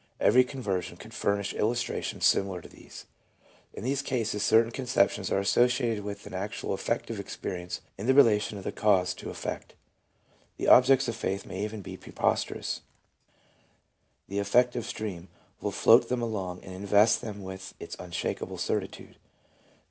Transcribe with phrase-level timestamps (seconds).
[0.19, 3.05] Every conversion could furnish illustrations similar to these.
[3.71, 8.57] In these cases certain conceptions are associated with an actual affective experience in the relation
[8.57, 9.75] of cause to effect.
[10.57, 12.81] The objects of Faith may even be preposterous;
[14.27, 15.27] the affective stream
[15.59, 19.17] will float them along and invest them with its unshakable certitude.